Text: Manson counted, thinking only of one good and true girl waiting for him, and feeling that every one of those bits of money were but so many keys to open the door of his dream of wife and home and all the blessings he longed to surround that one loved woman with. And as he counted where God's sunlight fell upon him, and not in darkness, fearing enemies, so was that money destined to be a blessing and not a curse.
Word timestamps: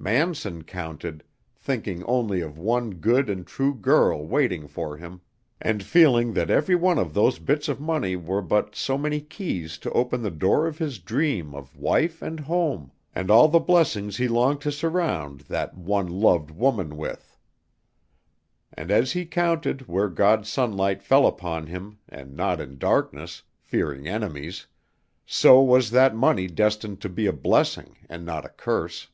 Manson 0.00 0.62
counted, 0.62 1.24
thinking 1.56 2.04
only 2.04 2.40
of 2.40 2.56
one 2.56 2.92
good 2.92 3.28
and 3.28 3.44
true 3.44 3.74
girl 3.74 4.24
waiting 4.24 4.68
for 4.68 4.96
him, 4.96 5.22
and 5.60 5.82
feeling 5.82 6.34
that 6.34 6.50
every 6.50 6.76
one 6.76 7.00
of 7.00 7.14
those 7.14 7.40
bits 7.40 7.68
of 7.68 7.80
money 7.80 8.14
were 8.14 8.40
but 8.40 8.76
so 8.76 8.96
many 8.96 9.20
keys 9.20 9.76
to 9.78 9.90
open 9.90 10.22
the 10.22 10.30
door 10.30 10.68
of 10.68 10.78
his 10.78 11.00
dream 11.00 11.52
of 11.52 11.76
wife 11.76 12.22
and 12.22 12.38
home 12.38 12.92
and 13.12 13.28
all 13.28 13.48
the 13.48 13.58
blessings 13.58 14.16
he 14.18 14.28
longed 14.28 14.60
to 14.60 14.70
surround 14.70 15.40
that 15.42 15.76
one 15.76 16.06
loved 16.06 16.52
woman 16.52 16.96
with. 16.96 17.36
And 18.72 18.92
as 18.92 19.12
he 19.12 19.26
counted 19.26 19.88
where 19.88 20.08
God's 20.08 20.48
sunlight 20.48 21.02
fell 21.02 21.26
upon 21.26 21.66
him, 21.66 21.98
and 22.08 22.36
not 22.36 22.60
in 22.60 22.78
darkness, 22.78 23.42
fearing 23.58 24.06
enemies, 24.06 24.68
so 25.26 25.60
was 25.60 25.90
that 25.90 26.14
money 26.14 26.46
destined 26.46 27.00
to 27.00 27.08
be 27.08 27.26
a 27.26 27.32
blessing 27.32 27.96
and 28.08 28.24
not 28.24 28.44
a 28.44 28.48
curse. 28.50 29.08